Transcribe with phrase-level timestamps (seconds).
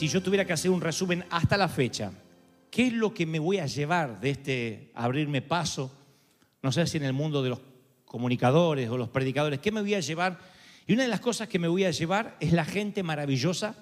[0.00, 2.10] Si yo tuviera que hacer un resumen hasta la fecha,
[2.70, 5.94] ¿qué es lo que me voy a llevar de este abrirme paso?
[6.62, 7.60] No sé si en el mundo de los
[8.06, 10.38] comunicadores o los predicadores, ¿qué me voy a llevar?
[10.86, 13.76] Y una de las cosas que me voy a llevar es la gente maravillosa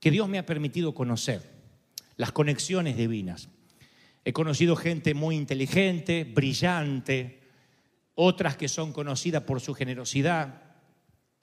[0.00, 1.40] que Dios me ha permitido conocer,
[2.18, 3.48] las conexiones divinas.
[4.26, 7.40] He conocido gente muy inteligente, brillante,
[8.16, 10.60] otras que son conocidas por su generosidad.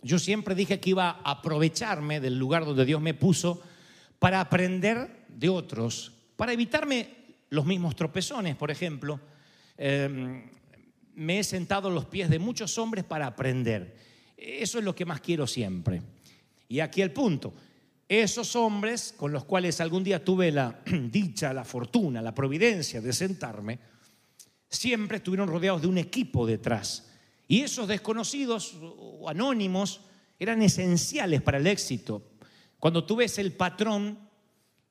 [0.03, 3.63] Yo siempre dije que iba a aprovecharme del lugar donde Dios me puso
[4.25, 7.09] para aprender de otros, para evitarme
[7.51, 9.19] los mismos tropezones, por ejemplo.
[9.77, 10.49] Eh,
[11.13, 13.95] me he sentado a los pies de muchos hombres para aprender.
[14.35, 16.01] Eso es lo que más quiero siempre.
[16.67, 17.53] Y aquí el punto.
[18.09, 20.79] Esos hombres con los cuales algún día tuve la
[21.11, 23.77] dicha, la fortuna, la providencia de sentarme,
[24.67, 27.11] siempre estuvieron rodeados de un equipo detrás.
[27.47, 30.01] Y esos desconocidos o anónimos
[30.39, 32.31] eran esenciales para el éxito.
[32.85, 34.24] Cuando tú el patrón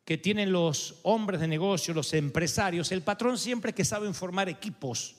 [0.04, 5.16] que tienen los hombres de negocio, los empresarios, el patrón siempre que saben formar equipos.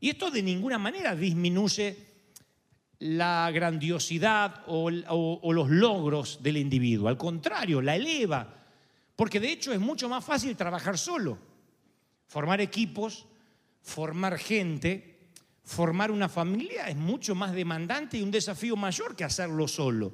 [0.00, 2.08] Y esto de ninguna manera disminuye
[3.00, 7.08] la grandiosidad o, los logros del individuo.
[7.08, 8.54] Al contrario, la eleva.
[9.14, 11.38] Porque de hecho es mucho más fácil trabajar solo.
[12.26, 13.26] Formar equipos,
[13.82, 15.18] formar gente,
[15.64, 20.12] formar una familia es mucho más demandante y un desafío mayor que hacerlo solo.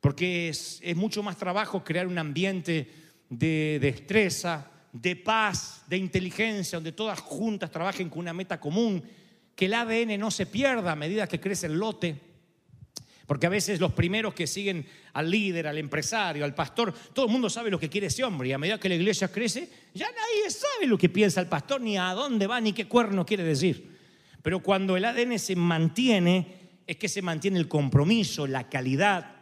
[0.00, 6.76] Porque es, es mucho más trabajo crear un ambiente de destreza, de paz, de inteligencia,
[6.76, 9.02] donde todas juntas trabajen con una meta común,
[9.54, 12.20] que el ADN no se pierda a medida que crece el lote.
[13.26, 17.32] Porque a veces los primeros que siguen al líder, al empresario, al pastor, todo el
[17.32, 18.48] mundo sabe lo que quiere ese hombre.
[18.48, 21.80] Y a medida que la iglesia crece, ya nadie sabe lo que piensa el pastor,
[21.80, 23.96] ni a dónde va, ni qué cuerno quiere decir.
[24.42, 26.54] Pero cuando el ADN se mantiene,
[26.86, 29.34] es que se mantiene el compromiso, la calidad.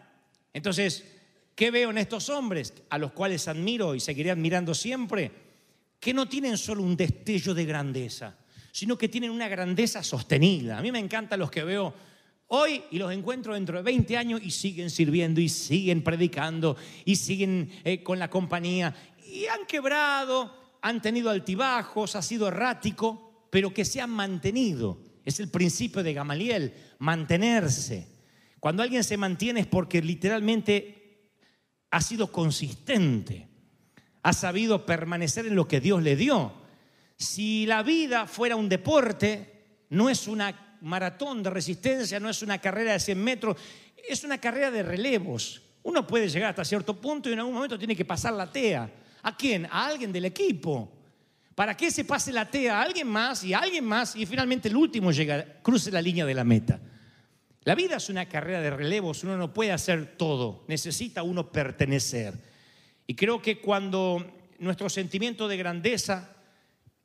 [0.55, 1.05] Entonces,
[1.55, 5.31] ¿qué veo en estos hombres, a los cuales admiro y seguiré admirando siempre?
[6.01, 8.37] Que no tienen solo un destello de grandeza,
[8.73, 10.79] sino que tienen una grandeza sostenida.
[10.79, 11.95] A mí me encantan los que veo
[12.49, 17.17] hoy y los encuentro dentro de 20 años y siguen sirviendo y siguen predicando y
[17.17, 18.95] siguen eh, con la compañía
[19.27, 24.99] y han quebrado, han tenido altibajos, ha sido errático, pero que se han mantenido.
[25.25, 28.07] Es el principio de Gamaliel, mantenerse.
[28.61, 31.04] Cuando alguien se mantiene es porque literalmente
[31.95, 33.47] ha sido consistente,
[34.25, 36.53] ha sabido permanecer en lo que Dios le dio.
[37.17, 42.59] Si la vida fuera un deporte, no es una maratón de resistencia, no es una
[42.59, 43.57] carrera de 100 metros,
[44.09, 45.63] es una carrera de relevos.
[45.85, 48.91] Uno puede llegar hasta cierto punto y en algún momento tiene que pasar la TEA.
[49.23, 49.67] ¿A quién?
[49.67, 50.91] A alguien del equipo.
[51.55, 54.67] ¿Para que se pase la TEA a alguien más y a alguien más y finalmente
[54.67, 56.81] el último llega, cruce la línea de la meta?
[57.65, 62.35] La vida es una carrera de relevos, uno no puede hacer todo, necesita uno pertenecer.
[63.07, 64.25] Y creo que cuando
[64.59, 66.31] nuestro sentimiento de grandeza,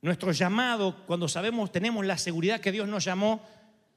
[0.02, 3.42] nuestro llamado, cuando sabemos, tenemos la seguridad que Dios nos llamó,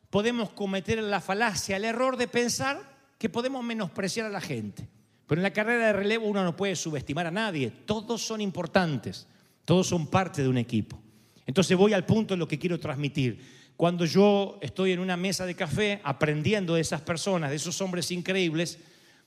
[0.10, 2.82] podemos cometer la falacia, el error de pensar
[3.18, 4.88] que podemos menospreciar a la gente.
[5.28, 9.28] Pero en la carrera de relevo uno no puede subestimar a nadie, todos son importantes,
[9.66, 11.02] todos son parte de un equipo.
[11.46, 13.63] Entonces voy al punto de lo que quiero transmitir.
[13.78, 18.12] Cuando yo estoy en una mesa de café aprendiendo de esas personas, de esos hombres
[18.12, 18.78] increíbles,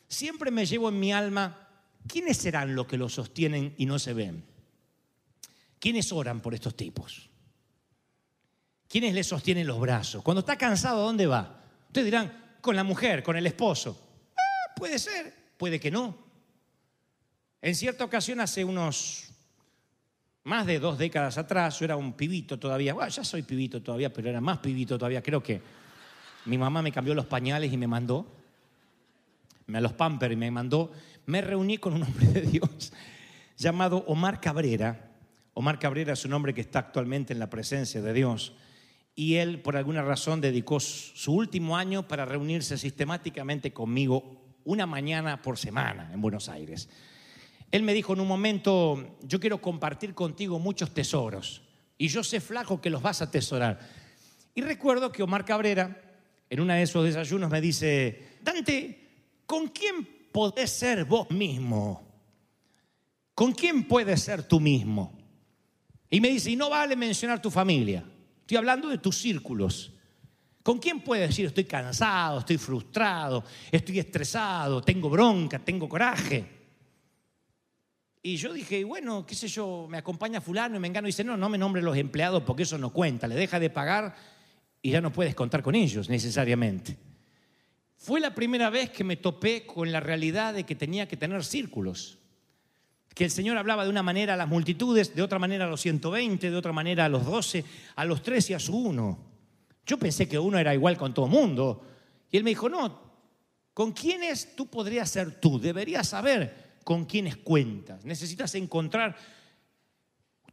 [0.08, 1.68] siempre me llevo en mi alma,
[2.06, 4.44] ¿quiénes serán los que los sostienen y no se ven?
[5.78, 7.28] ¿Quiénes oran por estos tipos?
[8.88, 10.22] ¿Quiénes le sostienen los brazos?
[10.22, 11.62] Cuando está cansado, ¿dónde va?
[11.88, 14.00] Ustedes dirán, con la mujer, con el esposo.
[14.36, 16.16] Ah, puede ser, puede que no.
[17.60, 19.28] En cierta ocasión, hace unos
[20.46, 24.12] más de dos décadas atrás, yo era un pibito todavía, bueno, ya soy pibito todavía,
[24.12, 25.60] pero era más pibito todavía, creo que
[26.44, 28.24] mi mamá me cambió los pañales y me mandó,
[29.66, 30.92] me los pamper y me mandó,
[31.26, 32.92] me reuní con un hombre de Dios
[33.56, 35.10] llamado Omar Cabrera.
[35.52, 38.52] Omar Cabrera es un hombre que está actualmente en la presencia de Dios
[39.16, 45.42] y él por alguna razón dedicó su último año para reunirse sistemáticamente conmigo una mañana
[45.42, 46.88] por semana en Buenos Aires.
[47.70, 51.62] Él me dijo en un momento, yo quiero compartir contigo muchos tesoros
[51.98, 53.80] y yo sé flaco que los vas a atesorar.
[54.54, 56.02] Y recuerdo que Omar Cabrera
[56.48, 62.02] en uno de esos desayunos me dice, Dante, ¿con quién podés ser vos mismo?
[63.34, 65.18] ¿Con quién puedes ser tú mismo?
[66.08, 68.04] Y me dice, y no vale mencionar tu familia.
[68.40, 69.92] Estoy hablando de tus círculos.
[70.62, 76.55] ¿Con quién puedes decir estoy cansado, estoy frustrado, estoy estresado, tengo bronca, tengo coraje?
[78.26, 81.06] Y yo dije, bueno, qué sé yo, me acompaña fulano y me engano.
[81.06, 83.28] Y dice, no, no me nombre los empleados porque eso no cuenta.
[83.28, 84.16] Le deja de pagar
[84.82, 86.96] y ya no puedes contar con ellos necesariamente.
[87.96, 91.44] Fue la primera vez que me topé con la realidad de que tenía que tener
[91.44, 92.18] círculos
[93.14, 95.80] que el Señor hablaba de una manera a las multitudes, de otra manera a los
[95.82, 97.64] 120, de otra manera a los 12,
[97.94, 99.18] a los 13 y a su uno.
[99.86, 101.86] Yo pensé que uno era igual con todo el mundo.
[102.32, 103.00] Y él me dijo, no,
[103.72, 105.60] ¿con quiénes tú podrías ser tú?
[105.60, 108.04] Deberías saber con quiénes cuentas.
[108.04, 109.16] Necesitas encontrar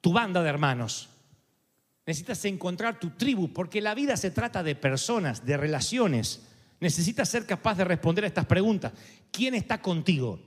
[0.02, 1.08] tu banda de hermanos.
[2.08, 6.42] Necesitas encontrar tu tribu, porque la vida se trata de personas, de relaciones.
[6.80, 8.94] Necesitas ser capaz de responder a estas preguntas.
[9.32, 10.40] ¿Quién está contigo?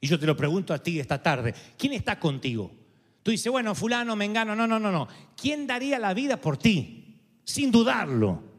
[0.00, 2.70] Y yo te lo pregunto a ti esta tarde, ¿quién está contigo?
[3.24, 5.08] Tú dices, bueno, fulano, mengano, no, no, no, no.
[5.36, 7.20] ¿Quién daría la vida por ti?
[7.42, 8.53] Sin dudarlo.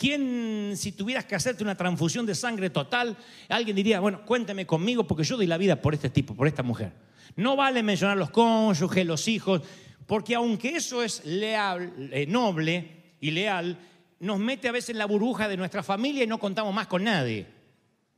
[0.00, 3.18] ¿Quién, si tuvieras que hacerte una transfusión de sangre total,
[3.50, 6.62] alguien diría, bueno, cuéntame conmigo porque yo doy la vida por este tipo, por esta
[6.62, 6.94] mujer?
[7.36, 9.60] No vale mencionar los cónyuges, los hijos,
[10.06, 13.78] porque aunque eso es leal, eh, noble y leal,
[14.20, 17.04] nos mete a veces en la burbuja de nuestra familia y no contamos más con
[17.04, 17.46] nadie.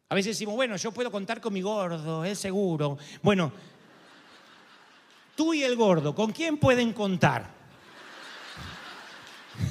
[0.08, 2.96] A veces decimos, bueno, yo puedo contar con mi gordo, es seguro.
[3.23, 3.52] Bueno,
[5.34, 7.50] tú y el gordo, ¿con quién pueden contar?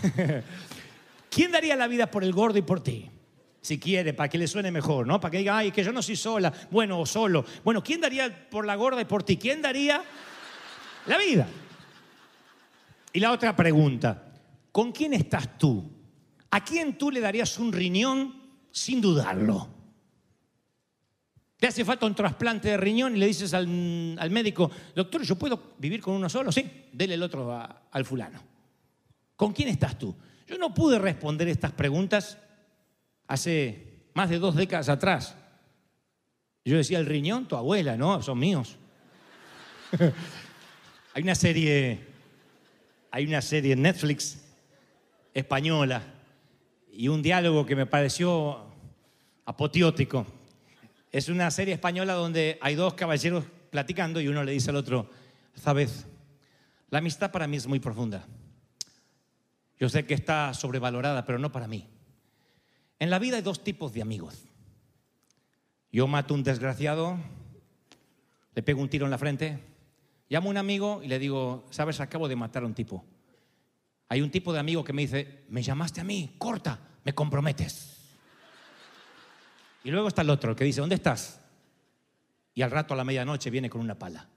[1.31, 3.09] ¿Quién daría la vida por el gordo y por ti?
[3.61, 5.17] Si quiere, para que le suene mejor, ¿no?
[5.21, 7.45] Para que diga, ay, que yo no soy sola, bueno, o solo.
[7.63, 9.37] Bueno, ¿quién daría por la gorda y por ti?
[9.37, 10.03] ¿Quién daría
[11.05, 11.47] la vida?
[13.13, 14.29] Y la otra pregunta,
[14.73, 15.89] ¿con quién estás tú?
[16.49, 18.35] ¿A quién tú le darías un riñón
[18.69, 19.69] sin dudarlo?
[21.55, 25.75] Te hace falta un trasplante de riñón y le dices al, médico, doctor, ¿yo puedo
[25.77, 26.51] vivir con uno solo?
[26.51, 27.57] Sí, dele el otro
[27.89, 28.50] al fulano.
[29.41, 30.15] ¿Con quién estás tú?
[30.45, 32.37] Yo no pude responder estas preguntas
[33.25, 35.35] hace más de dos décadas atrás.
[36.63, 38.21] Yo decía, el riñón, tu abuela, ¿no?
[38.21, 38.77] Son míos.
[41.15, 42.01] hay una serie,
[43.09, 44.43] hay una serie en Netflix
[45.33, 46.03] española
[46.93, 48.59] y un diálogo que me pareció
[49.45, 50.27] apoteótico
[51.11, 55.09] es una serie española donde hay dos caballeros platicando y uno le dice al otro,
[55.55, 56.05] sabes,
[56.91, 58.23] la amistad para mí es muy profunda.
[59.81, 61.87] Yo sé que está sobrevalorada, pero no para mí.
[62.99, 64.43] En la vida hay dos tipos de amigos.
[65.91, 67.17] Yo mato a un desgraciado,
[68.53, 69.57] le pego un tiro en la frente,
[70.29, 73.03] llamo a un amigo y le digo, sabes, acabo de matar a un tipo.
[74.07, 77.97] Hay un tipo de amigo que me dice, me llamaste a mí, corta, me comprometes.
[79.83, 81.41] Y luego está el otro, que dice, ¿dónde estás?
[82.53, 84.29] Y al rato a la medianoche viene con una pala.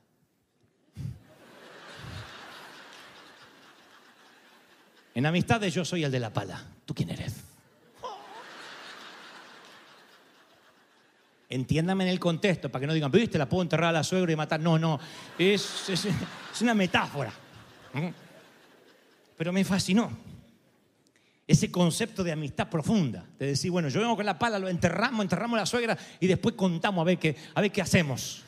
[5.14, 6.62] En amistades yo soy el de la pala.
[6.84, 7.34] ¿Tú quién eres?
[11.48, 14.32] Entiéndame en el contexto, para que no digan, viste, la puedo enterrar a la suegra
[14.32, 14.58] y matar.
[14.58, 14.98] No, no,
[15.38, 16.08] es, es,
[16.60, 17.32] una metáfora.
[17.92, 18.08] ¿Mm?
[19.36, 20.10] Pero me fascinó
[21.46, 25.22] ese concepto de amistad profunda, de decir, bueno, yo vengo con la pala, lo enterramos,
[25.22, 28.42] enterramos a la suegra y después contamos a ver qué, a ver qué hacemos.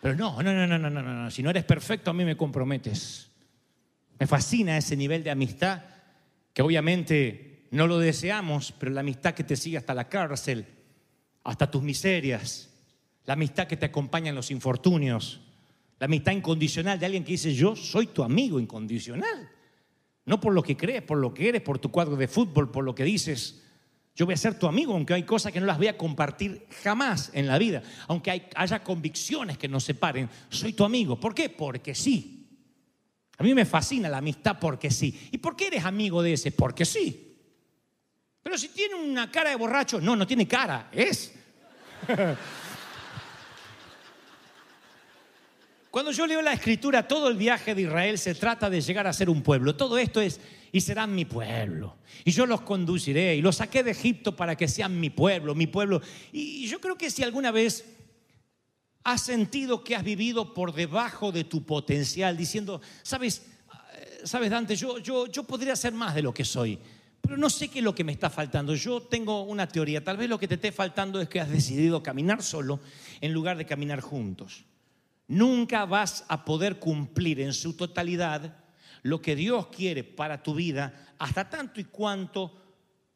[0.00, 2.36] Pero no, no, no, no, no, no, no, si no eres perfecto a mí me
[2.36, 3.31] comprometes.
[4.22, 5.82] Me fascina ese nivel de amistad
[6.54, 10.64] que obviamente no lo deseamos, pero la amistad que te sigue hasta la cárcel,
[11.42, 12.70] hasta tus miserias,
[13.24, 15.40] la amistad que te acompaña en los infortunios,
[15.98, 19.50] la amistad incondicional de alguien que dice, yo soy tu amigo incondicional.
[20.24, 22.84] No por lo que crees, por lo que eres, por tu cuadro de fútbol, por
[22.84, 23.64] lo que dices.
[24.14, 26.68] Yo voy a ser tu amigo, aunque hay cosas que no las voy a compartir
[26.84, 27.82] jamás en la vida.
[28.06, 31.18] Aunque haya convicciones que nos separen, soy tu amigo.
[31.18, 31.48] ¿Por qué?
[31.48, 32.38] Porque sí.
[33.42, 35.28] A mí me fascina la amistad porque sí.
[35.32, 36.52] ¿Y por qué eres amigo de ese?
[36.52, 37.40] Porque sí.
[38.40, 41.34] Pero si tiene una cara de borracho, no, no tiene cara, es.
[45.90, 49.12] Cuando yo leo la escritura, todo el viaje de Israel se trata de llegar a
[49.12, 49.74] ser un pueblo.
[49.74, 50.38] Todo esto es,
[50.70, 51.96] y serán mi pueblo.
[52.24, 53.34] Y yo los conduciré.
[53.34, 56.00] Y los saqué de Egipto para que sean mi pueblo, mi pueblo.
[56.30, 58.01] Y yo creo que si alguna vez
[59.04, 63.46] has sentido que has vivido por debajo de tu potencial, diciendo, sabes,
[64.24, 66.78] sabes Dante, yo, yo, yo podría ser más de lo que soy.
[67.20, 68.74] Pero no sé qué es lo que me está faltando.
[68.74, 70.02] Yo tengo una teoría.
[70.02, 72.80] Tal vez lo que te esté faltando es que has decidido caminar solo
[73.20, 74.64] en lugar de caminar juntos.
[75.28, 78.56] Nunca vas a poder cumplir en su totalidad
[79.02, 82.61] lo que Dios quiere para tu vida hasta tanto y cuanto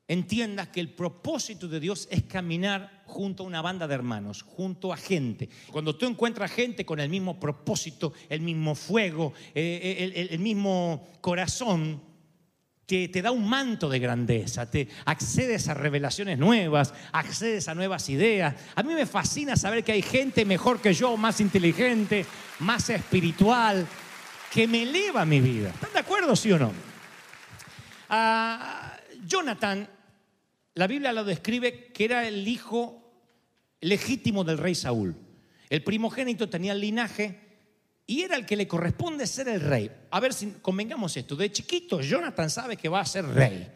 [0.08, 4.92] entiendas que el propósito de Dios es caminar junto a una banda de hermanos, junto
[4.92, 5.48] a gente.
[5.72, 10.38] Cuando tú encuentras gente con el mismo propósito, el mismo fuego, eh, el, el- el
[10.38, 12.02] mismo corazón,
[12.86, 18.08] te, te da un manto de grandeza, te accedes a revelaciones nuevas, accedes a nuevas
[18.08, 18.54] ideas.
[18.76, 22.25] A mí me fascina saber que hay gente mejor que yo, más inteligente,
[22.60, 23.84] más espiritual,
[24.52, 25.70] que me eleva mi vida.
[25.70, 26.72] ¿Están de acuerdo, sí o no?
[28.08, 28.96] Ah,
[29.26, 29.88] Jonathan,
[30.76, 33.02] la Biblia lo describe que era el hijo
[33.80, 35.16] legítimo del rey Saúl.
[35.71, 37.40] El primogénito tenía el linaje
[38.06, 39.90] y era el que le corresponde ser el rey.
[40.11, 41.35] A ver si convengamos esto.
[41.35, 43.66] De chiquito, Jonathan sabe que va a ser rey.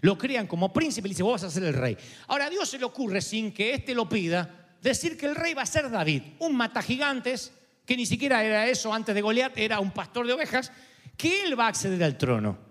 [0.00, 1.94] Lo crían como príncipe y dice, vos vas a ser el rey.
[2.28, 5.52] Ahora a Dios se le ocurre, sin que éste lo pida, decir que el rey
[5.52, 7.52] va a ser David, un matagigantes,
[7.84, 10.72] que ni siquiera era eso antes de Goliat, era un pastor de ovejas,
[11.18, 12.65] que él va a acceder al trono.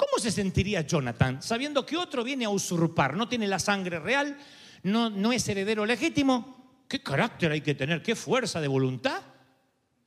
[0.00, 3.18] ¿Cómo se sentiría Jonathan sabiendo que otro viene a usurpar?
[3.18, 4.34] No tiene la sangre real,
[4.82, 6.86] no, no es heredero legítimo.
[6.88, 8.02] ¿Qué carácter hay que tener?
[8.02, 9.20] ¿Qué fuerza de voluntad?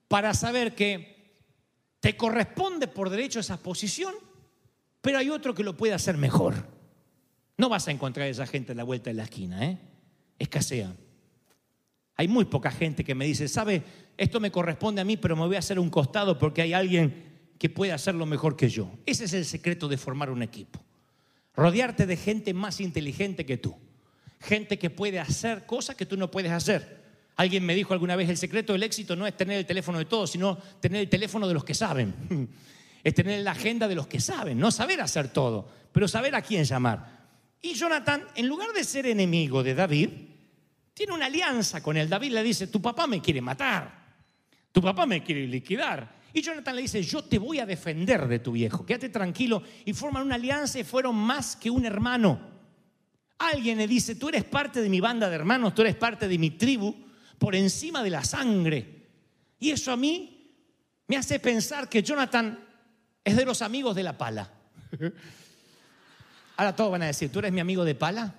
[0.07, 1.45] Para saber que
[1.99, 4.15] te corresponde por derecho esa posición,
[4.99, 6.55] pero hay otro que lo puede hacer mejor.
[7.57, 9.77] No vas a encontrar a esa gente a la vuelta de la esquina, ¿eh?
[10.39, 10.91] Escasea.
[12.15, 13.83] Hay muy poca gente que me dice, ¿sabe?
[14.17, 17.32] Esto me corresponde a mí, pero me voy a hacer un costado porque hay alguien
[17.63, 18.91] que puede hacerlo mejor que yo.
[19.05, 20.83] Ese es el secreto de formar un equipo.
[21.55, 23.73] Rodearte de gente más inteligente que tú.
[24.41, 27.01] Gente que puede hacer cosas que tú no puedes hacer.
[27.37, 30.03] Alguien me dijo alguna vez, el secreto del éxito no es tener el teléfono de
[30.03, 32.13] todos, sino tener el teléfono de los que saben.
[33.01, 36.41] Es tener la agenda de los que saben, no saber hacer todo, pero saber a
[36.41, 37.27] quién llamar.
[37.61, 40.09] Y Jonathan, en lugar de ser enemigo de David,
[40.93, 42.09] tiene una alianza con él.
[42.09, 44.15] David le dice, tu papá me quiere matar,
[44.71, 46.22] tu papá me quiere liquidar.
[46.33, 49.61] Y Jonathan le dice, yo te voy a defender de tu viejo, quédate tranquilo.
[49.85, 52.39] Y forman una alianza y fueron más que un hermano.
[53.37, 56.37] Alguien le dice, tú eres parte de mi banda de hermanos, tú eres parte de
[56.39, 56.95] mi tribu,
[57.37, 59.03] por encima de la sangre.
[59.59, 60.57] Y eso a mí
[61.07, 62.59] me hace pensar que Jonathan
[63.23, 64.49] es de los amigos de la pala.
[66.57, 68.33] Ahora todos van a decir, ¿tú eres mi amigo de pala?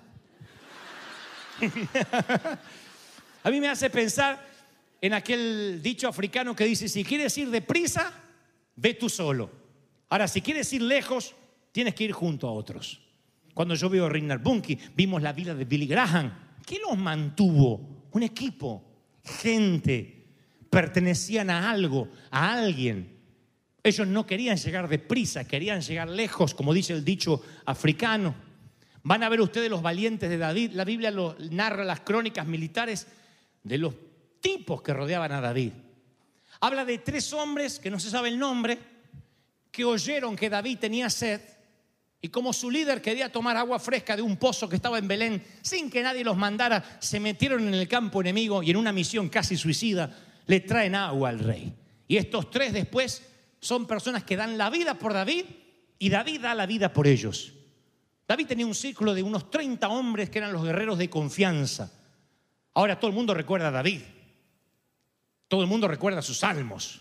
[3.43, 4.54] a mí me hace pensar
[5.01, 8.13] en aquel dicho africano que dice, si quieres ir deprisa,
[8.75, 9.51] ve tú solo.
[10.09, 11.35] Ahora, si quieres ir lejos,
[11.71, 13.01] tienes que ir junto a otros.
[13.53, 16.57] Cuando yo veo a Reinhard Bunke, vimos la vida de Billy Graham.
[16.65, 18.07] ¿Qué los mantuvo?
[18.11, 18.83] Un equipo,
[19.23, 20.27] gente,
[20.69, 23.15] pertenecían a algo, a alguien.
[23.83, 28.35] Ellos no querían llegar deprisa, querían llegar lejos, como dice el dicho africano.
[29.03, 30.71] Van a ver ustedes los valientes de David.
[30.73, 31.13] La Biblia
[31.51, 33.07] narra las crónicas militares
[33.63, 33.93] de los
[34.45, 35.71] tipos que rodeaban a David.
[36.59, 38.77] Habla de tres hombres que no se sabe el nombre,
[39.71, 41.41] que oyeron que David tenía sed
[42.21, 45.43] y como su líder quería tomar agua fresca de un pozo que estaba en Belén,
[45.63, 49.29] sin que nadie los mandara, se metieron en el campo enemigo y en una misión
[49.29, 51.73] casi suicida le traen agua al rey.
[52.07, 53.23] Y estos tres después
[53.59, 55.45] son personas que dan la vida por David
[55.97, 57.51] y David da la vida por ellos.
[58.27, 61.91] David tenía un círculo de unos 30 hombres que eran los guerreros de confianza.
[62.75, 64.01] Ahora todo el mundo recuerda a David.
[65.55, 66.99] Todo el mundo recuerda sus salmos.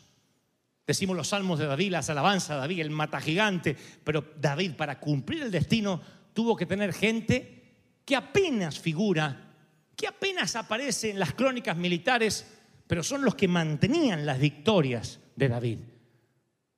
[0.86, 3.76] Decimos los salmos de David, las alabanzas de David, el mata gigante.
[4.04, 6.00] Pero David, para cumplir el destino,
[6.32, 9.56] tuvo que tener gente que apenas figura,
[9.96, 12.46] que apenas aparece en las crónicas militares,
[12.86, 15.78] pero son los que mantenían las victorias de David.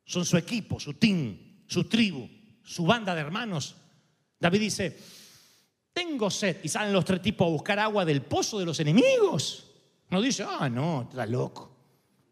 [0.06, 2.26] Son su equipo, su team, su tribu,
[2.62, 3.76] su banda de hermanos.
[4.40, 4.98] David dice,
[5.92, 6.56] tengo sed.
[6.62, 9.65] Y salen los tres tipos a buscar agua del pozo de los enemigos.
[10.10, 11.72] No dice, ah, no, estás loco.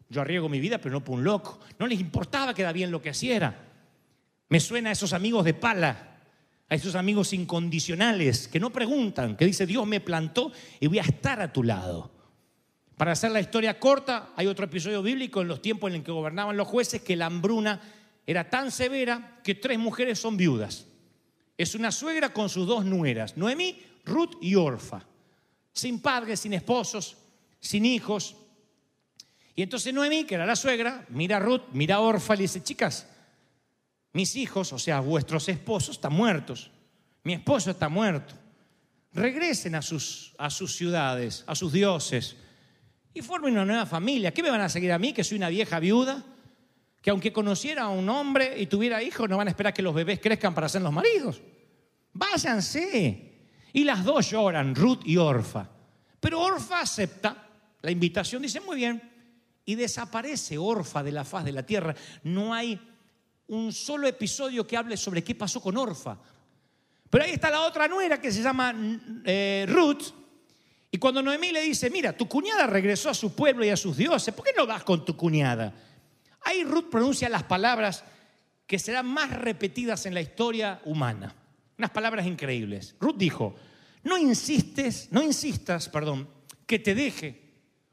[0.09, 1.59] Yo arriesgo mi vida, pero no por un loco.
[1.79, 3.65] No les importaba que David lo que hiciera.
[4.49, 6.19] Me suena a esos amigos de pala,
[6.69, 11.03] a esos amigos incondicionales que no preguntan, que dice, Dios me plantó y voy a
[11.03, 12.11] estar a tu lado.
[12.95, 16.11] Para hacer la historia corta, hay otro episodio bíblico en los tiempos en los que
[16.11, 17.81] gobernaban los jueces que la hambruna
[18.25, 20.87] era tan severa que tres mujeres son viudas.
[21.57, 25.05] Es una suegra con sus dos nueras, Noemí, Ruth y Orfa,
[25.73, 27.17] sin padres, sin esposos,
[27.65, 28.35] sin hijos.
[29.55, 32.41] Y entonces Noemí, que era la suegra, mira a Ruth, mira a Orfa y le
[32.43, 33.07] dice, chicas,
[34.13, 36.71] mis hijos, o sea, vuestros esposos están muertos.
[37.23, 38.35] Mi esposo está muerto.
[39.13, 42.35] Regresen a sus, a sus ciudades, a sus dioses,
[43.13, 44.33] y formen una nueva familia.
[44.33, 46.23] ¿Qué me van a seguir a mí, que soy una vieja viuda?
[47.01, 49.95] Que aunque conociera a un hombre y tuviera hijos, no van a esperar que los
[49.95, 51.41] bebés crezcan para ser los maridos.
[52.13, 53.31] Váyanse.
[53.73, 55.69] Y las dos lloran, Ruth y Orfa.
[56.19, 57.44] Pero Orfa acepta
[57.85, 58.99] la invitación, dice, muy bien,
[59.63, 61.93] y desaparece Orfa de la faz de la tierra.
[62.23, 62.81] No hay
[63.47, 66.17] un solo episodio que hable sobre qué pasó con Orfa.
[67.11, 68.73] Pero ahí está la otra nuera que se llama
[69.23, 70.01] eh, Ruth.
[70.89, 73.95] Y cuando Noemí le dice, mira, tu cuñada regresó a su pueblo y a sus
[73.95, 75.71] dioses, ¿por qué no vas con tu cuñada?
[76.41, 78.03] Ahí Ruth pronuncia las palabras
[78.65, 81.35] que serán más repetidas en la historia humana.
[81.77, 82.95] Unas palabras increíbles.
[82.99, 83.55] Ruth dijo,
[84.03, 86.27] no insistes, no insistas, perdón,
[86.65, 87.44] que te deje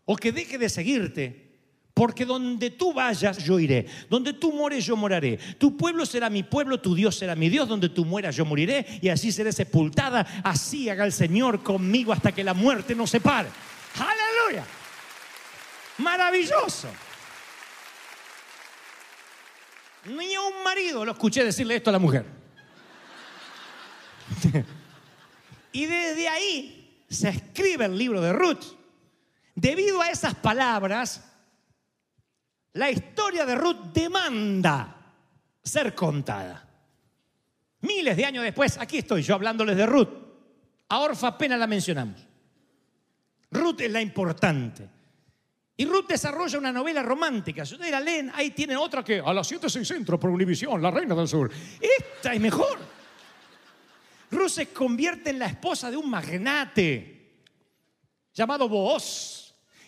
[0.04, 1.52] o que deje de seguirte,
[1.94, 6.42] porque donde tú vayas yo iré, donde tú mores yo moraré, tu pueblo será mi
[6.42, 10.26] pueblo, tu Dios será mi Dios, donde tú mueras yo moriré y así seré sepultada,
[10.42, 13.48] así haga el Señor conmigo hasta que la muerte nos separe.
[13.94, 14.64] Aleluya.
[15.98, 16.88] Maravilloso.
[20.06, 22.24] Ni a un marido lo escuché decirle esto a la mujer.
[25.72, 28.81] y desde ahí se escribe el libro de Ruth.
[29.54, 31.32] Debido a esas palabras,
[32.74, 34.96] la historia de Ruth demanda
[35.62, 36.68] ser contada.
[37.80, 40.08] Miles de años después, aquí estoy yo hablándoles de Ruth.
[40.88, 42.26] A Orfa apenas la mencionamos.
[43.50, 44.88] Ruth es la importante.
[45.76, 47.66] Y Ruth desarrolla una novela romántica.
[47.66, 50.80] Si ustedes la leen, ahí tienen otra que a las 7 6 centros por Univisión,
[50.80, 51.50] La Reina del Sur.
[51.80, 52.78] Esta es mejor.
[54.30, 57.42] Ruth se convierte en la esposa de un magnate
[58.32, 59.41] llamado Booz.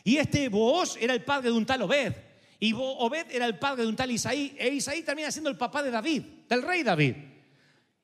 [0.04, 2.12] Y este Booz era el padre de un tal Obed.
[2.60, 4.54] Y Obed era el padre de un tal Isaí.
[4.58, 7.16] E Isaí termina siendo el papá de David, del rey David.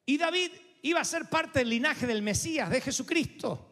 [0.06, 0.50] Y David
[0.82, 3.66] iba a ser parte del linaje del Mesías, de Jesucristo.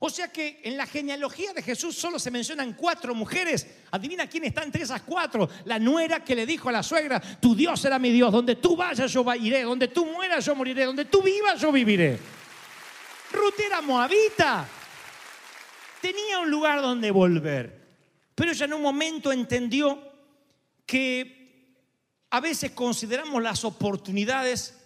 [0.00, 3.66] O sea que en la genealogía de Jesús solo se mencionan cuatro mujeres.
[3.90, 5.48] Adivina quién está entre esas cuatro.
[5.64, 8.32] La nuera que le dijo a la suegra, tu Dios será mi Dios.
[8.32, 9.62] Donde tú vayas yo iré.
[9.62, 10.84] Donde tú mueras yo moriré.
[10.84, 12.18] Donde tú vivas yo viviré.
[13.32, 14.68] Ruth era moabita.
[16.00, 17.78] Tenía un lugar donde volver.
[18.34, 20.00] Pero ella en un momento entendió
[20.86, 21.76] que
[22.30, 24.78] a veces consideramos las oportunidades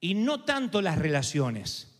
[0.00, 1.90] y no tanto las relaciones.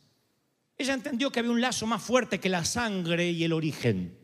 [0.77, 4.19] Ella entendió que había un lazo más fuerte que la sangre y el origen.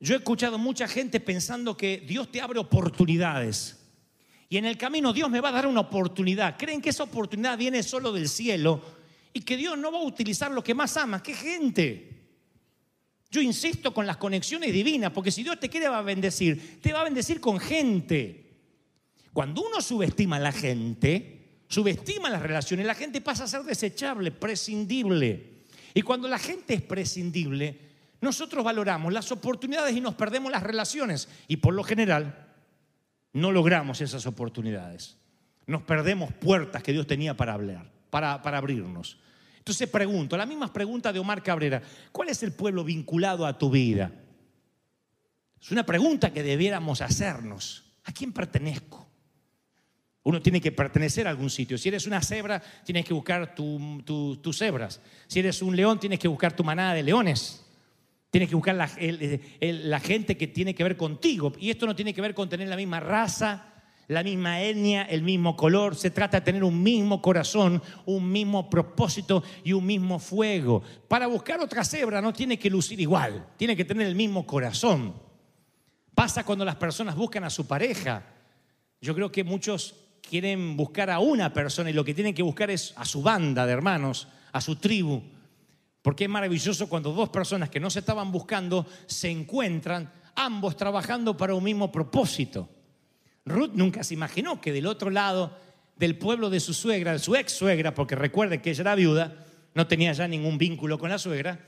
[0.00, 3.78] Yo he escuchado mucha gente pensando que Dios te abre oportunidades.
[4.48, 6.58] Y en el camino Dios me va a dar una oportunidad.
[6.58, 8.82] Creen que esa oportunidad viene solo del cielo
[9.32, 11.22] y que Dios no va a utilizar lo que más ama.
[11.22, 12.11] ¿Qué gente?
[13.32, 16.92] Yo insisto con las conexiones divinas, porque si Dios te quiere va a bendecir, te
[16.92, 18.58] va a bendecir con gente.
[19.32, 24.32] Cuando uno subestima a la gente, subestima las relaciones, la gente pasa a ser desechable,
[24.32, 25.62] prescindible.
[25.94, 27.78] Y cuando la gente es prescindible,
[28.20, 31.26] nosotros valoramos las oportunidades y nos perdemos las relaciones.
[31.48, 32.48] Y por lo general,
[33.32, 35.16] no logramos esas oportunidades.
[35.66, 39.16] Nos perdemos puertas que Dios tenía para hablar, para, para abrirnos.
[39.62, 43.70] Entonces pregunto, la misma pregunta de Omar Cabrera, ¿cuál es el pueblo vinculado a tu
[43.70, 44.10] vida?
[45.60, 47.84] Es una pregunta que debiéramos hacernos.
[48.02, 49.08] ¿A quién pertenezco?
[50.24, 51.78] Uno tiene que pertenecer a algún sitio.
[51.78, 55.00] Si eres una cebra, tienes que buscar tus cebras.
[55.28, 57.64] Si eres un león, tienes que buscar tu manada de leones.
[58.30, 58.90] Tienes que buscar la,
[59.60, 61.52] la, gente que tiene que ver contigo.
[61.60, 63.71] Y esto no tiene que ver con tener la misma raza,
[64.12, 65.96] la misma etnia, el mismo color.
[65.96, 70.82] Se trata de tener un mismo corazón, un mismo propósito y un mismo fuego.
[71.08, 75.14] Para buscar otra cebra no tiene que lucir igual, tiene que tener el mismo corazón.
[76.14, 78.24] Pasa cuando las personas buscan a su pareja.
[79.00, 82.70] Yo creo que muchos quieren buscar a una persona y lo que tienen que buscar
[82.70, 85.22] es a su banda de hermanos, a su tribu.
[86.02, 91.36] Porque es maravilloso cuando dos personas que no se estaban buscando se encuentran, ambos trabajando
[91.36, 92.68] para un mismo propósito.
[93.44, 95.56] Ruth nunca se imaginó que del otro lado
[95.96, 99.44] del pueblo de su suegra, de su ex suegra, porque recuerde que ella era viuda,
[99.74, 101.60] no tenía ya ningún vínculo con la suegra,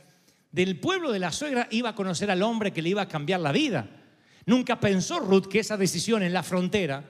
[0.52, 3.40] del pueblo de la suegra iba a conocer al hombre que le iba a cambiar
[3.40, 3.88] la vida.
[4.46, 7.04] Nunca pensó Ruth que esa decisión en la frontera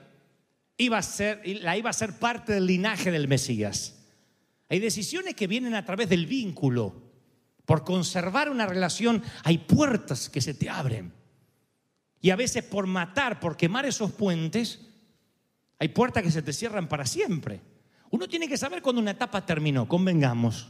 [0.77, 4.03] iba a ser, la iba a ser parte del linaje del Mesías.
[4.69, 7.03] Hay decisiones que vienen a través del vínculo.
[7.65, 11.13] Por conservar una relación hay puertas que se te abren.
[12.25, 14.79] Y a veces por matar, por quemar esos puentes,
[15.77, 17.61] hay puertas que se te cierran para siempre.
[18.09, 20.69] Uno tiene que saber cuando una etapa terminó, convengamos.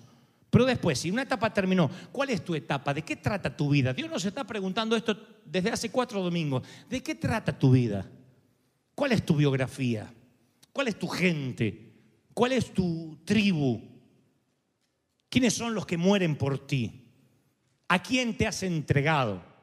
[0.50, 2.94] Pero después, si una etapa terminó, ¿cuál es tu etapa?
[2.94, 3.94] ¿De qué trata tu vida?
[3.94, 6.62] Dios nos está preguntando esto desde hace cuatro domingos.
[6.89, 8.06] ¿De qué trata tu vida?
[8.94, 10.13] ¿Cuál es tu biografía?
[10.74, 11.94] ¿Cuál es tu gente?
[12.34, 13.82] ¿Cuál es tu tribu?
[15.30, 17.13] ¿Quiénes son los que mueren por ti?
[17.88, 19.55] ¿A quién te has entregado?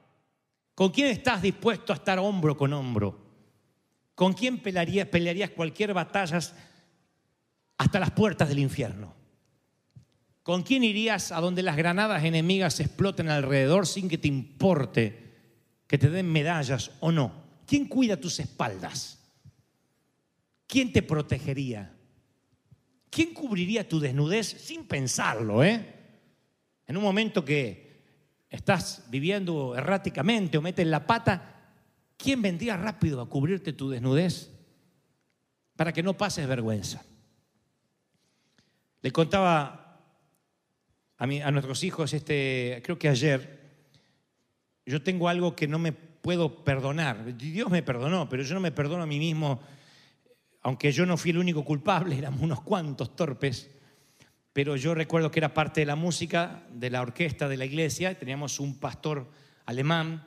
[0.75, 3.21] ¿Con quién estás dispuesto a estar hombro con hombro?
[4.15, 6.39] ¿Con quién pelearías, pelearías cualquier batalla
[7.79, 9.15] hasta las puertas del infierno?
[10.43, 15.23] ¿Con quién irías a donde las granadas enemigas exploten alrededor sin que te importe
[15.87, 17.33] que te den medallas o no?
[17.67, 19.19] ¿Quién cuida tus espaldas?
[20.67, 21.95] ¿Quién te protegería?
[23.11, 25.95] ¿Quién cubriría tu desnudez sin pensarlo, eh?
[26.87, 27.82] En un momento que
[28.53, 31.73] estás viviendo erráticamente o metes la pata,
[32.17, 34.51] ¿quién vendría rápido a cubrirte tu desnudez
[35.75, 37.03] para que no pases vergüenza?
[39.01, 39.99] Le contaba
[41.17, 43.61] a, mi- a nuestros hijos, este, creo que ayer,
[44.85, 47.37] yo tengo algo que no me puedo perdonar.
[47.37, 49.61] Dios me perdonó, pero yo no me perdono a mí mismo,
[50.61, 53.71] aunque yo no fui el único culpable, éramos unos cuantos torpes.
[54.53, 58.19] Pero yo recuerdo que era parte de la música, de la orquesta de la iglesia,
[58.19, 59.31] teníamos un pastor
[59.65, 60.25] alemán,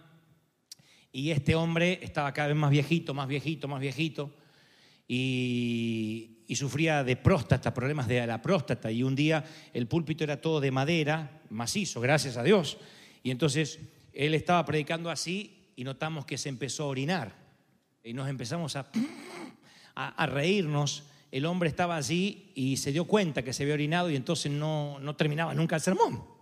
[1.15, 4.35] y este hombre estaba cada vez más viejito, más viejito, más viejito,
[5.07, 8.91] y, sufría de próstata, problemas de la próstata.
[8.91, 12.77] Y un día el púlpito era todo de madera, macizo, gracias a Dios.
[13.23, 13.79] Y entonces
[14.11, 17.33] él estaba predicando así y notamos que se empezó a orinar.
[18.03, 18.91] Y nos empezamos a,
[19.95, 21.03] a reírnos.
[21.31, 24.99] El hombre estaba allí y se dio cuenta que se había orinado y entonces no,
[24.99, 26.35] no terminaba nunca el sermón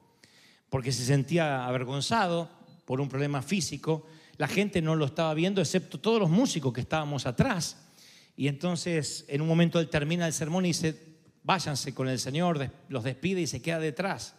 [0.74, 2.50] porque se sentía avergonzado
[2.86, 4.08] por un problema físico.
[4.38, 7.78] La gente no lo estaba viendo, excepto todos los músicos que estábamos atrás.
[8.36, 11.00] Y entonces, en un momento, él termina el sermón y dice,
[11.44, 14.34] váyanse con el Señor, los despide y se queda detrás.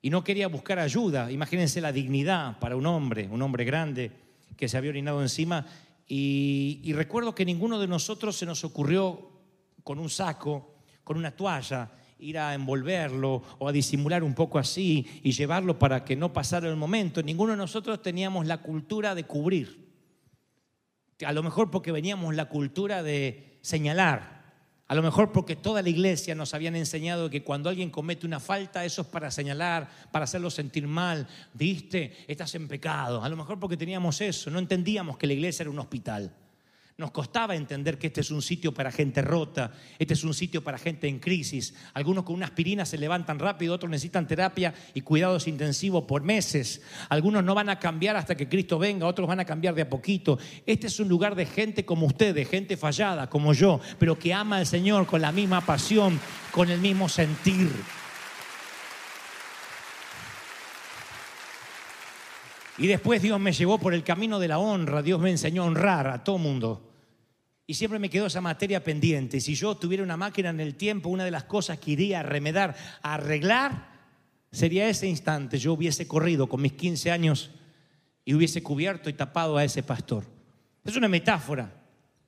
[0.00, 1.30] Y no quería buscar ayuda.
[1.30, 4.12] Imagínense la dignidad para un hombre, un hombre grande
[4.56, 5.66] que se había orinado encima.
[6.08, 9.29] Y recuerdo que ninguno de nosotros se nos ocurrió
[9.82, 11.90] con un saco, con una toalla,
[12.20, 16.68] ir a envolverlo o a disimular un poco así y llevarlo para que no pasara
[16.68, 17.22] el momento.
[17.22, 19.90] Ninguno de nosotros teníamos la cultura de cubrir.
[21.24, 24.40] A lo mejor porque veníamos la cultura de señalar.
[24.86, 28.40] A lo mejor porque toda la iglesia nos habían enseñado que cuando alguien comete una
[28.40, 31.28] falta, eso es para señalar, para hacerlo sentir mal.
[31.54, 32.24] ¿Viste?
[32.26, 33.22] Estás en pecado.
[33.22, 34.50] A lo mejor porque teníamos eso.
[34.50, 36.34] No entendíamos que la iglesia era un hospital.
[37.00, 40.62] Nos costaba entender que este es un sitio para gente rota, este es un sitio
[40.62, 41.72] para gente en crisis.
[41.94, 46.82] Algunos con una aspirina se levantan rápido, otros necesitan terapia y cuidados intensivos por meses.
[47.08, 49.88] Algunos no van a cambiar hasta que Cristo venga, otros van a cambiar de a
[49.88, 50.38] poquito.
[50.66, 54.58] Este es un lugar de gente como ustedes, gente fallada como yo, pero que ama
[54.58, 56.20] al Señor con la misma pasión,
[56.52, 57.70] con el mismo sentir.
[62.76, 65.66] Y después Dios me llevó por el camino de la honra, Dios me enseñó a
[65.66, 66.89] honrar a todo mundo.
[67.70, 69.40] Y siempre me quedó esa materia pendiente.
[69.40, 72.22] Si yo tuviera una máquina en el tiempo, una de las cosas que iría a
[72.24, 73.92] remedar, a arreglar,
[74.50, 75.56] sería ese instante.
[75.56, 77.52] Yo hubiese corrido con mis 15 años
[78.24, 80.24] y hubiese cubierto y tapado a ese pastor.
[80.84, 81.72] Es una metáfora.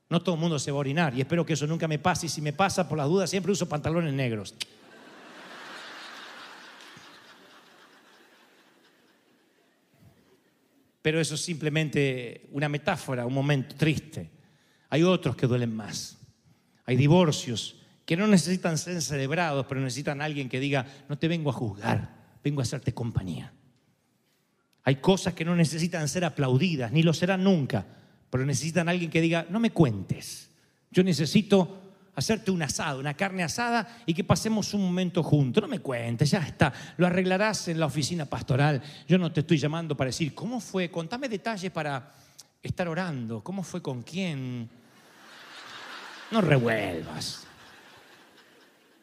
[0.07, 2.27] No todo el mundo se va a orinar y espero que eso nunca me pase.
[2.27, 4.55] Y si me pasa, por las dudas, siempre uso pantalones negros.
[11.01, 14.32] Pero eso es simplemente una metáfora, un momento triste.
[14.93, 16.19] Hay otros que duelen más.
[16.85, 21.49] Hay divorcios que no necesitan ser celebrados, pero necesitan alguien que diga, no te vengo
[21.49, 23.51] a juzgar, vengo a hacerte compañía.
[24.83, 27.83] Hay cosas que no necesitan ser aplaudidas, ni lo serán nunca,
[28.29, 30.51] pero necesitan alguien que diga, no me cuentes.
[30.91, 31.81] Yo necesito
[32.13, 35.63] hacerte un asado, una carne asada y que pasemos un momento juntos.
[35.63, 36.71] No me cuentes, ya está.
[36.97, 38.79] Lo arreglarás en la oficina pastoral.
[39.07, 40.91] Yo no te estoy llamando para decir, ¿cómo fue?
[40.91, 42.13] Contame detalles para
[42.61, 43.43] estar orando.
[43.43, 44.69] ¿Cómo fue con quién?
[46.33, 47.45] No revuelvas.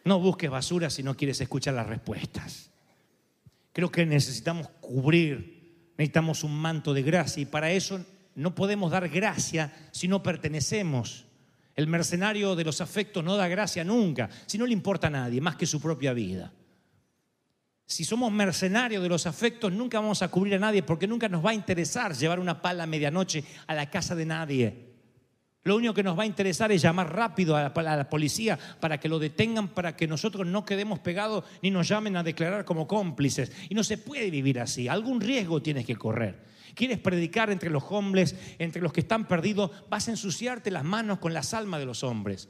[0.05, 2.71] No busques basura si no quieres escuchar las respuestas.
[3.73, 9.09] Creo que necesitamos cubrir, necesitamos un manto de gracia y para eso no podemos dar
[9.09, 11.25] gracia si no pertenecemos.
[11.77, 15.41] El mercenario de los afectos no da gracia nunca, si no le importa a nadie
[15.41, 16.53] más que su propia vida.
[17.87, 21.47] Si somos mercenarios de los afectos, nunca vamos a cubrir a nadie porque nunca nos
[21.47, 24.90] va a interesar llevar una pala a medianoche a la casa de nadie.
[25.63, 29.11] Lo único que nos va a interesar es llamar rápido a la, policía para que
[29.11, 33.53] lo detengan, para que nosotros no quedemos pegados ni nos llamen a declarar como cómplices.
[33.69, 34.89] Y no se puede vivir así.
[34.89, 36.49] Algún riesgo tienes que correr.
[36.75, 41.19] Quieres predicar entre los hombres, entre los que están perdidos, vas a ensuciarte las manos
[41.19, 42.49] con las almas de los hombres.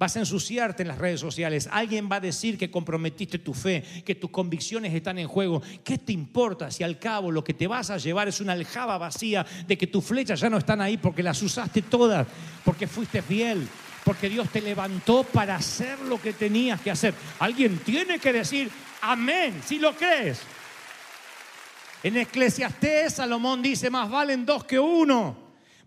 [0.00, 1.68] Vas a ensuciarte en las redes sociales.
[1.70, 5.60] Alguien va a decir que comprometiste tu fe, que tus convicciones están en juego.
[5.84, 8.96] ¿Qué te importa si al cabo lo que te vas a llevar es una aljaba
[8.96, 12.26] vacía de que tus flechas ya no están ahí porque las usaste todas,
[12.64, 13.68] porque fuiste fiel,
[14.02, 17.12] porque Dios te levantó para hacer lo que tenías que hacer?
[17.38, 18.70] Alguien tiene que decir
[19.02, 20.40] amén si lo crees.
[22.02, 25.36] En Eclesiastés Salomón dice, más valen dos que uno,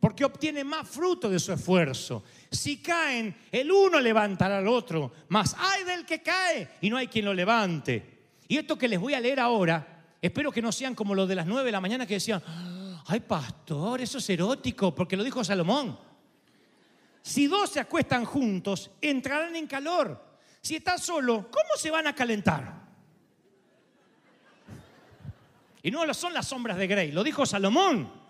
[0.04, 2.26] porque obtiene más fruto de su esfuerzo.
[2.52, 7.08] Si caen, el uno levantará al otro, más hay del que cae y no hay
[7.08, 8.26] quien lo levante.
[8.50, 11.36] Y esto que les voy a leer ahora, espero que no sean como los de
[11.36, 12.44] las nueve de la mañana que decían,
[13.08, 15.98] ay pastor, eso es erótico, porque lo dijo Salomón.
[17.22, 20.22] Si dos se acuestan juntos, entrarán en calor.
[20.60, 22.74] Si estás solo, ¿cómo se van a calentar?
[25.82, 28.23] Y no son las sombras de Grey, lo dijo Salomón.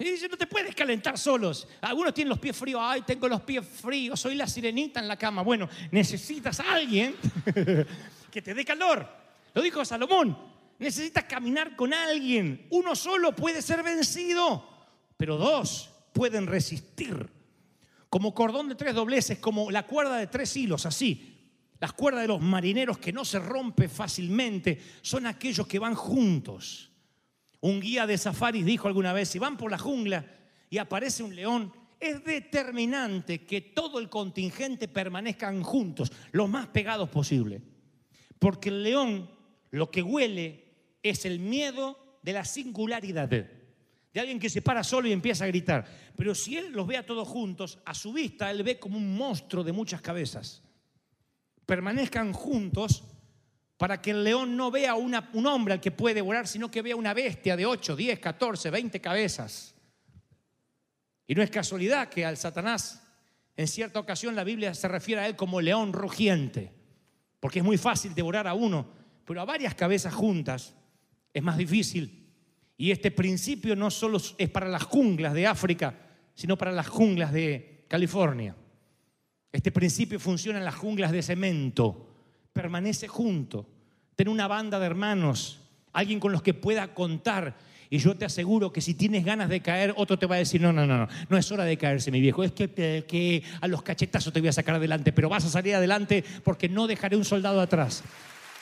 [0.00, 1.68] Y dice, no te puedes calentar solos.
[1.82, 2.80] Algunos tienen los pies fríos.
[2.82, 5.42] Ay, tengo los pies fríos, soy la sirenita en la cama.
[5.42, 7.14] Bueno, necesitas a alguien
[8.32, 9.06] que te dé calor.
[9.52, 10.38] Lo dijo Salomón.
[10.78, 12.66] Necesitas caminar con alguien.
[12.70, 14.66] Uno solo puede ser vencido,
[15.18, 17.28] pero dos pueden resistir.
[18.08, 21.36] Como cordón de tres dobleces, como la cuerda de tres hilos, así.
[21.78, 26.89] Las cuerdas de los marineros que no se rompe fácilmente son aquellos que van juntos.
[27.60, 30.24] Un guía de safaris dijo alguna vez, si van por la jungla
[30.70, 37.08] y aparece un león, es determinante que todo el contingente permanezcan juntos, lo más pegados
[37.10, 37.60] posible.
[38.38, 39.30] Porque el león
[39.70, 40.64] lo que huele
[41.02, 45.48] es el miedo de la singularidad de alguien que se para solo y empieza a
[45.48, 45.86] gritar.
[46.16, 49.16] Pero si él los ve a todos juntos, a su vista él ve como un
[49.16, 50.62] monstruo de muchas cabezas
[51.70, 53.04] permanezcan juntos
[53.80, 56.82] para que el león no vea una, un hombre al que puede devorar, sino que
[56.82, 59.74] vea una bestia de 8, 10, 14, 20 cabezas.
[61.26, 63.02] Y no es casualidad que al Satanás,
[63.56, 66.70] en cierta ocasión, la Biblia se refiere a él como león rugiente,
[67.40, 68.86] porque es muy fácil devorar a uno,
[69.24, 70.74] pero a varias cabezas juntas
[71.32, 72.28] es más difícil.
[72.76, 75.94] Y este principio no solo es para las junglas de África,
[76.34, 78.54] sino para las junglas de California.
[79.50, 82.09] Este principio funciona en las junglas de cemento.
[82.52, 83.66] Permanece junto.
[84.16, 85.60] Ten una banda de hermanos,
[85.92, 87.56] alguien con los que pueda contar.
[87.88, 90.60] Y yo te aseguro que si tienes ganas de caer, otro te va a decir,
[90.60, 92.44] no, no, no, no, no es hora de caerse, mi viejo.
[92.44, 95.74] Es que, que a los cachetazos te voy a sacar adelante, pero vas a salir
[95.74, 98.04] adelante porque no dejaré un soldado atrás.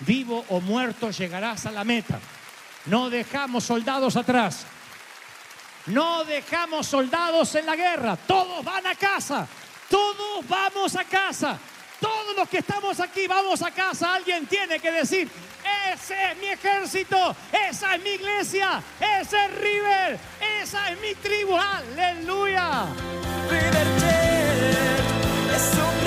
[0.01, 2.20] Vivo o muerto llegarás a la meta.
[2.87, 4.66] No dejamos soldados atrás.
[5.87, 8.16] No dejamos soldados en la guerra.
[8.16, 9.48] Todos van a casa.
[9.88, 11.59] Todos vamos a casa.
[12.00, 14.14] Todos los que estamos aquí vamos a casa.
[14.14, 15.28] Alguien tiene que decir,
[15.92, 20.18] ese es mi ejército, esa es mi iglesia, ese es River,
[20.62, 21.56] esa es mi tribu.
[21.56, 22.87] Aleluya.
[23.50, 23.87] River
[25.56, 25.97] es un